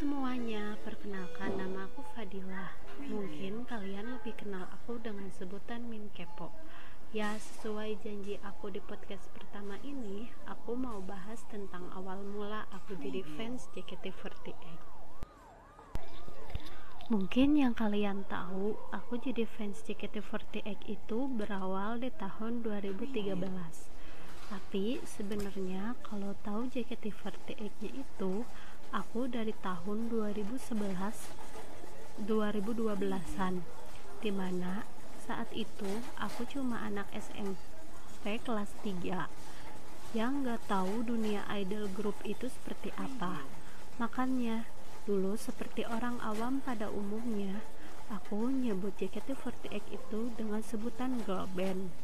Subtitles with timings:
[0.00, 2.72] semuanya, perkenalkan nama aku Fadila.
[3.04, 6.48] Mungkin kalian lebih kenal aku dengan sebutan Min Kepo.
[7.12, 12.96] Ya, sesuai janji aku di podcast pertama ini, aku mau bahas tentang awal mula aku
[12.96, 14.64] jadi fans JKT48.
[17.12, 23.36] Mungkin yang kalian tahu, aku jadi fans JKT48 itu berawal di tahun 2013.
[24.48, 28.48] Tapi sebenarnya kalau tahu JKT48-nya itu,
[28.90, 33.54] aku dari tahun 2011 2012-an
[34.20, 34.82] di mana
[35.22, 39.30] saat itu aku cuma anak SMP kelas 3
[40.10, 43.46] yang gak tahu dunia idol group itu seperti apa.
[44.02, 44.66] Makanya
[45.06, 47.62] dulu seperti orang awam pada umumnya
[48.10, 51.94] aku nyebut JKT48 itu dengan sebutan girl band.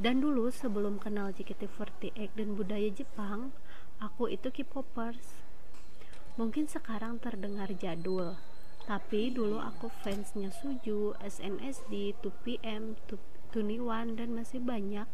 [0.00, 3.52] Dan dulu sebelum kenal JKT48 dan budaya Jepang
[4.02, 5.38] aku itu K-popers.
[6.34, 8.34] Mungkin sekarang terdengar jadul,
[8.82, 12.98] tapi dulu aku fansnya Suju, SNSD, 2PM,
[13.54, 15.06] 2NE1 dan masih banyak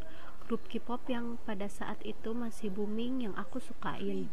[0.48, 4.33] grup K-pop yang pada saat itu masih booming yang aku sukain.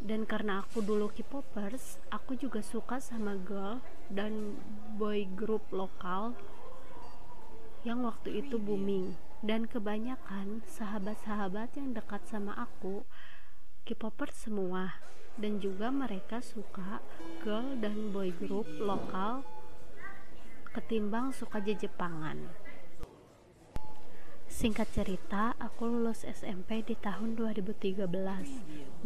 [0.00, 4.56] Dan karena aku dulu K-popers, aku juga suka sama girl dan
[4.96, 6.32] boy group lokal
[7.86, 13.06] yang waktu itu booming dan kebanyakan sahabat-sahabat yang dekat sama aku
[13.86, 14.98] K-popers semua
[15.38, 16.98] dan juga mereka suka
[17.46, 19.46] girl dan boy group lokal
[20.74, 22.52] ketimbang suka Jepangan.
[24.48, 28.10] Singkat cerita, aku lulus SMP di tahun 2013.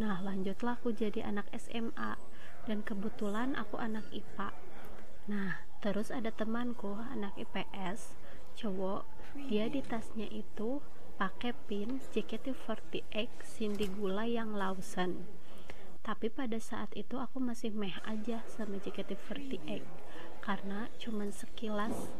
[0.01, 2.17] Nah, lanjutlah aku jadi anak SMA
[2.65, 4.49] dan kebetulan aku anak IPA.
[5.29, 8.17] Nah, terus ada temanku anak IPS,
[8.53, 9.05] cowok
[9.49, 10.85] dia di tasnya itu
[11.17, 15.25] pakai pin JKT48 Cindy Gula yang Lawson.
[16.03, 19.81] Tapi pada saat itu aku masih meh aja sama JKT48
[20.43, 22.11] karena cuman sekilas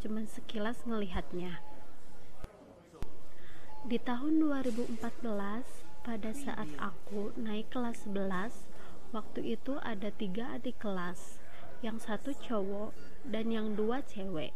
[0.00, 1.60] cuman sekilas ngelihatnya.
[3.82, 5.02] Di tahun 2014
[6.06, 8.70] pada saat aku naik kelas 11
[9.12, 11.42] waktu itu ada tiga adik kelas
[11.82, 12.94] yang satu cowok
[13.26, 14.54] dan yang dua cewek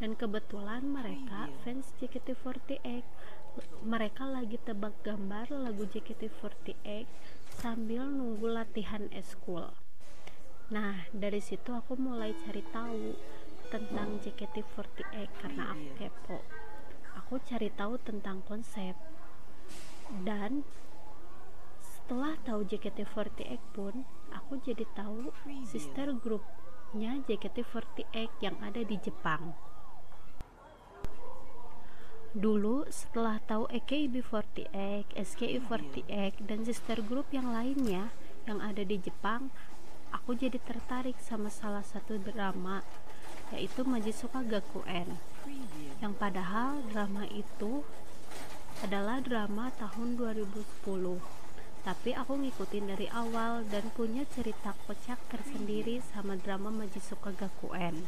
[0.00, 3.04] dan kebetulan mereka fans JKT48
[3.84, 7.04] mereka lagi tebak gambar lagu JKT48
[7.60, 9.68] sambil nunggu latihan eskul.
[10.72, 13.12] Nah dari situ aku mulai cari tahu
[13.68, 16.38] tentang JKT48 karena aku kepo.
[17.20, 18.96] Aku cari tahu tentang konsep.
[20.24, 20.64] Dan
[21.84, 25.28] setelah tahu JKT48 pun aku jadi tahu
[25.68, 29.69] sister grupnya JKT48 yang ada di Jepang
[32.30, 34.70] Dulu setelah tahu AKB48,
[35.18, 38.14] SKI48 dan sister group yang lainnya
[38.46, 39.50] yang ada di Jepang,
[40.14, 42.86] aku jadi tertarik sama salah satu drama
[43.50, 45.18] yaitu Majisuka Gakuen.
[45.98, 47.82] Yang padahal drama itu
[48.86, 50.86] adalah drama tahun 2010.
[51.82, 58.06] Tapi aku ngikutin dari awal dan punya cerita kocak tersendiri sama drama Majisuka Gakuen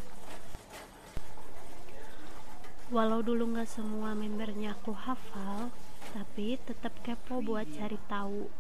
[2.93, 5.73] walau dulu nggak semua membernya aku hafal
[6.13, 8.53] tapi tetap kepo buat cari tahu.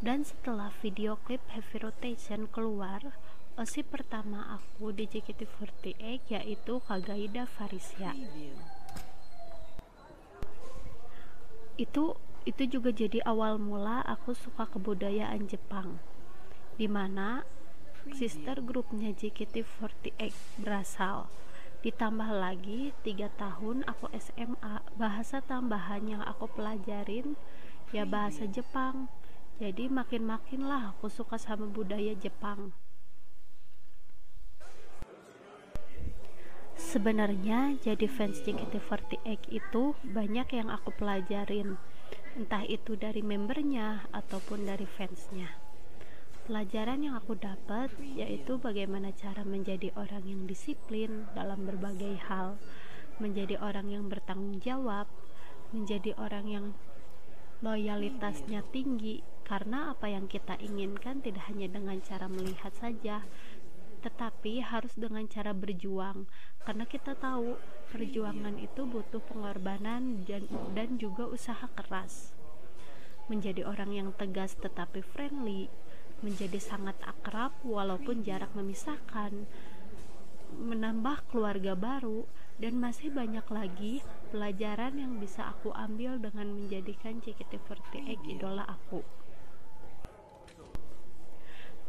[0.00, 3.12] Dan setelah video klip Heavy Rotation keluar
[3.60, 8.16] osi pertama aku di JKT48 yaitu Kagaida Farisia
[11.76, 12.16] itu
[12.48, 16.00] itu juga jadi awal mula aku suka kebudayaan Jepang
[16.80, 17.44] di mana
[18.16, 21.28] sister grupnya JKT48 berasal
[21.80, 27.40] ditambah lagi tiga tahun aku SMA bahasa tambahan yang aku pelajarin
[27.88, 29.08] ya bahasa Jepang.
[29.56, 32.76] Jadi makin-makin lah aku suka sama budaya Jepang.
[36.76, 41.76] Sebenarnya jadi fans JKT48 itu banyak yang aku pelajarin.
[42.36, 45.69] Entah itu dari membernya ataupun dari fansnya
[46.50, 52.58] Pelajaran yang aku dapat yaitu bagaimana cara menjadi orang yang disiplin dalam berbagai hal,
[53.22, 55.06] menjadi orang yang bertanggung jawab,
[55.70, 56.66] menjadi orang yang
[57.62, 63.22] loyalitasnya tinggi karena apa yang kita inginkan tidak hanya dengan cara melihat saja
[64.02, 66.26] tetapi harus dengan cara berjuang.
[66.66, 67.62] Karena kita tahu
[67.94, 72.34] perjuangan itu butuh pengorbanan dan, dan juga usaha keras.
[73.30, 75.70] Menjadi orang yang tegas tetapi friendly
[76.20, 79.48] menjadi sangat akrab walaupun jarak memisahkan,
[80.56, 82.28] menambah keluarga baru,
[82.60, 89.00] dan masih banyak lagi pelajaran yang bisa aku ambil dengan menjadikan JKT48 idola aku.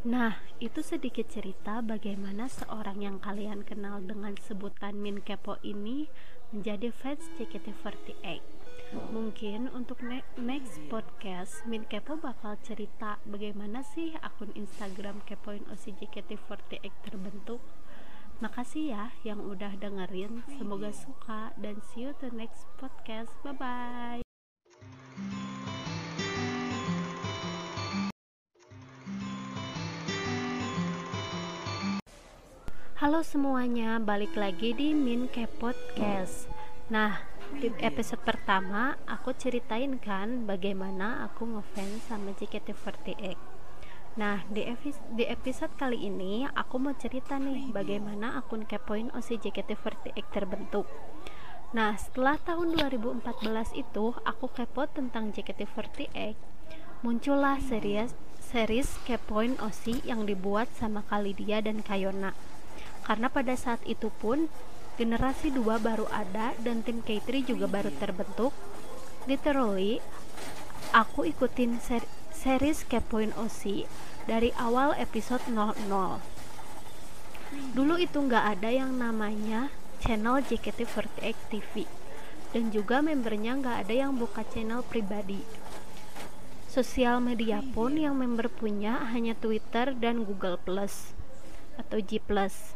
[0.02, 6.10] Nah, itu sedikit cerita bagaimana seorang yang kalian kenal dengan sebutan Min Kepo ini
[6.50, 8.61] menjadi fans JKT48.
[8.92, 15.96] Mungkin untuk ne next podcast Min Kepo bakal cerita bagaimana sih akun Instagram Kepoin OC
[15.96, 17.64] JKT48 terbentuk.
[18.44, 20.44] Makasih ya yang udah dengerin.
[20.60, 23.32] Semoga suka dan see you to next podcast.
[23.40, 24.20] Bye bye.
[33.00, 35.26] Halo semuanya, balik lagi di Min
[35.58, 36.61] Podcast.
[36.92, 37.24] Nah,
[37.56, 43.32] di episode pertama aku ceritain kan bagaimana aku ngefans sama JKT48.
[44.20, 44.68] Nah, di,
[45.16, 50.84] di episode kali ini aku mau cerita nih bagaimana akun Kepoin OC JKT48 terbentuk.
[51.72, 53.24] Nah, setelah tahun 2014
[53.72, 56.36] itu aku kepo tentang JKT48,
[57.00, 62.36] muncullah series series Kepoin OC yang dibuat sama Kalidia dan Kayona
[63.02, 64.46] karena pada saat itu pun
[65.00, 68.52] generasi 2 baru ada dan tim K3 juga baru terbentuk.
[69.24, 70.02] Literally
[70.92, 73.86] aku ikutin ser series Kepoin OC
[74.26, 76.32] dari awal episode 00
[77.76, 79.68] dulu itu nggak ada yang namanya
[80.00, 81.84] channel JKT48 TV
[82.52, 85.40] dan juga membernya nggak ada yang buka channel pribadi.
[86.68, 91.12] Sosial media pun yang member punya hanya Twitter dan Google Plus
[91.76, 92.72] atau G Plus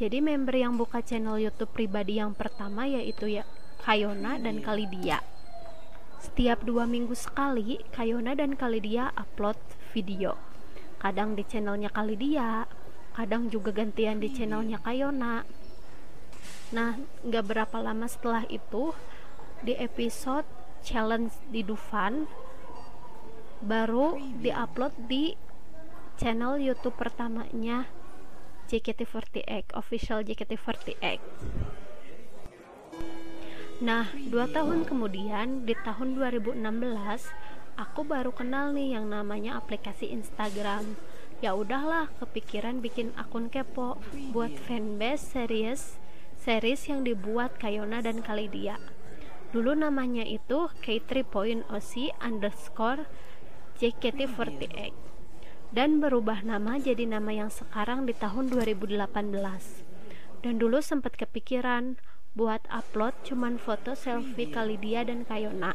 [0.00, 3.44] jadi member yang buka channel YouTube pribadi yang pertama yaitu ya
[3.84, 5.20] Kayona dan Kalidia.
[6.24, 9.60] Setiap dua minggu sekali, Kayona dan Kalidia upload
[9.92, 10.40] video.
[10.96, 12.64] Kadang di channelnya Kalidia,
[13.12, 15.44] kadang juga gantian di channelnya Kayona.
[16.72, 18.96] Nah, nggak berapa lama setelah itu,
[19.60, 20.48] di episode
[20.80, 22.24] challenge di Dufan
[23.60, 25.36] baru diupload di
[26.16, 27.99] channel YouTube pertamanya
[28.70, 31.18] JKT48 official JKT48
[33.80, 36.60] Nah, dua tahun kemudian di tahun 2016
[37.80, 41.00] aku baru kenal nih yang namanya aplikasi Instagram.
[41.40, 43.96] Ya udahlah, kepikiran bikin akun kepo
[44.36, 45.96] buat fanbase series
[46.36, 48.76] series yang dibuat Kayona dan Kalidia.
[49.52, 53.08] Dulu namanya itu K3.OC underscore
[53.80, 55.09] JKT48
[55.70, 59.00] dan berubah nama jadi nama yang sekarang di tahun 2018
[60.42, 61.98] dan dulu sempat kepikiran
[62.34, 65.74] buat upload cuman foto selfie kali dia dan Kayona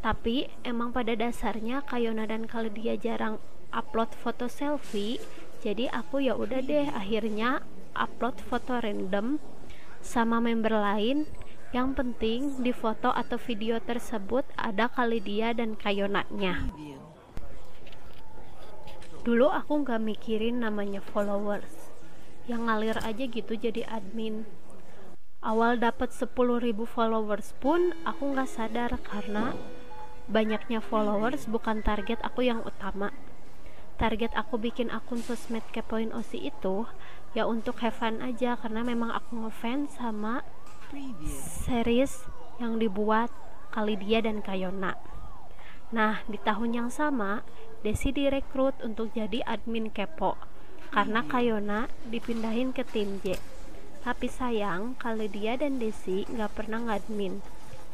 [0.00, 3.38] tapi emang pada dasarnya Kayona dan kali dia jarang
[3.70, 5.22] upload foto selfie
[5.60, 7.60] jadi aku ya udah deh akhirnya
[7.92, 9.36] upload foto random
[10.00, 11.28] sama member lain.
[11.70, 16.66] Yang penting di foto atau video tersebut ada kali dia dan Kayonanya
[19.20, 21.92] dulu aku nggak mikirin namanya followers.
[22.48, 24.48] Yang ngalir aja gitu jadi admin.
[25.40, 26.32] Awal dapat 10.000
[26.84, 29.56] followers pun aku nggak sadar karena
[30.28, 33.12] banyaknya followers bukan target aku yang utama.
[33.96, 36.88] Target aku bikin akun sosmed kepoin OC itu
[37.36, 40.42] ya untuk have fun aja karena memang aku ngefans sama
[41.62, 42.26] series
[42.58, 43.30] yang dibuat
[43.70, 44.98] kali dia dan Kayona
[45.90, 47.42] nah di tahun yang sama
[47.80, 50.36] Desi direkrut untuk jadi admin kepo
[50.90, 53.38] karena Kayona dipindahin ke tim J.
[54.02, 57.40] Tapi sayang, kali dia dan Desi nggak pernah ngadmin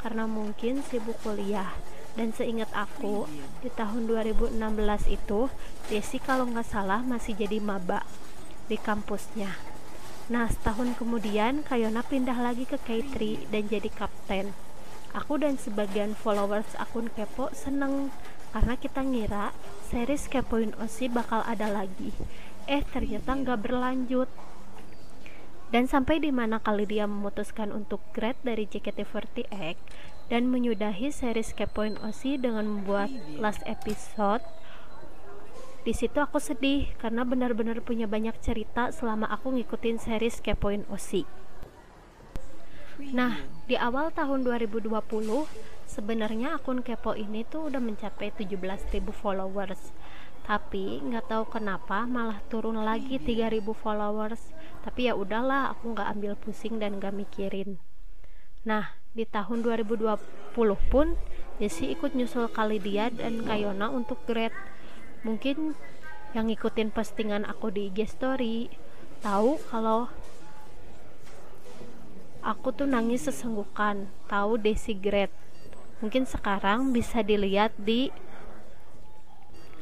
[0.00, 1.70] karena mungkin sibuk kuliah.
[2.16, 3.28] Dan seingat aku,
[3.60, 4.56] di tahun 2016
[5.12, 5.52] itu,
[5.92, 8.02] Desi kalau nggak salah masih jadi maba
[8.72, 9.52] di kampusnya.
[10.32, 14.56] Nah, setahun kemudian Kayona pindah lagi ke K3 dan jadi kapten.
[15.12, 18.10] Aku dan sebagian followers akun Kepo seneng
[18.50, 19.52] karena kita ngira
[19.92, 22.10] series Kepoin OC bakal ada lagi.
[22.66, 24.26] Eh ternyata nggak berlanjut.
[25.70, 29.76] Dan sampai di mana kali dia memutuskan untuk grad dari JKT48
[30.32, 34.42] dan menyudahi series Kepoin OC dengan membuat last episode
[35.86, 41.22] di situ aku sedih karena benar-benar punya banyak cerita selama aku ngikutin series Kepoin OC
[43.14, 44.94] nah di awal tahun 2020
[45.90, 49.90] sebenarnya akun kepo ini tuh udah mencapai 17.000 followers.
[50.46, 54.54] Tapi nggak tahu kenapa malah turun lagi 3.000 followers.
[54.87, 57.82] Tapi ya udahlah aku nggak ambil pusing dan nggak mikirin.
[58.62, 60.14] Nah di tahun 2020
[60.87, 61.18] pun
[61.56, 64.52] Desi ikut nyusul kali dia dan Kayona untuk grade
[65.25, 65.73] mungkin
[66.37, 68.68] yang ngikutin postingan aku di IG story
[69.25, 70.12] tahu kalau
[72.46, 74.06] aku tuh nangis sesenggukan.
[74.30, 75.34] Tahu Desi grade
[75.98, 78.14] mungkin sekarang bisa dilihat di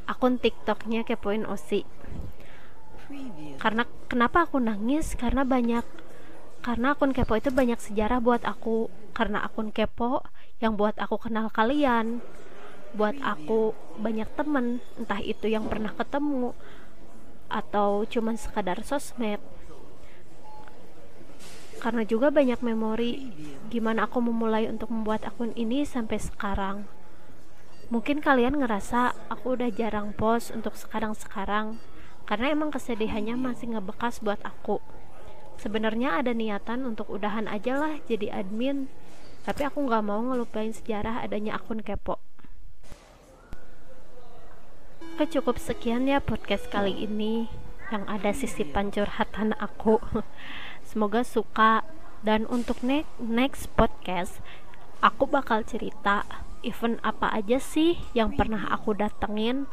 [0.09, 1.85] akun tiktoknya kepoin Osi.
[3.61, 5.13] Karena kenapa aku nangis?
[5.13, 5.85] Karena banyak
[6.65, 8.89] karena akun kepo itu banyak sejarah buat aku.
[9.13, 10.25] Karena akun kepo
[10.65, 12.25] yang buat aku kenal kalian.
[12.97, 14.81] Buat aku banyak temen.
[14.97, 16.57] Entah itu yang pernah ketemu
[17.53, 19.39] atau cuman sekadar sosmed
[21.85, 23.29] karena juga banyak memori
[23.69, 26.89] gimana aku memulai untuk membuat akun ini sampai sekarang.
[27.93, 31.77] Mungkin kalian ngerasa aku udah jarang post untuk sekarang-sekarang
[32.25, 34.81] karena emang kesedihannya masih ngebekas buat aku.
[35.61, 38.89] Sebenarnya ada niatan untuk udahan aja lah jadi admin
[39.45, 42.17] tapi aku nggak mau ngelupain sejarah adanya akun kepo.
[45.05, 47.53] Oke cukup sekian ya podcast kali ini
[47.93, 50.01] yang ada sisi pancurhatan aku
[50.95, 51.83] semoga suka.
[52.25, 54.41] Dan untuk next next podcast
[55.05, 56.25] aku bakal cerita
[56.65, 59.69] event apa aja sih yang pernah aku datengin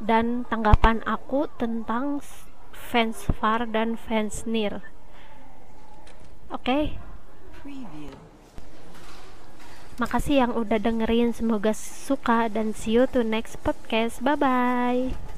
[0.00, 2.24] dan tanggapan aku tentang
[2.72, 4.80] fans far dan fans near
[6.48, 6.64] oke?
[6.64, 6.96] Okay?
[10.00, 11.36] makasih yang udah dengerin.
[11.36, 14.24] Semoga suka dan see you to next podcast.
[14.24, 15.29] Bye bye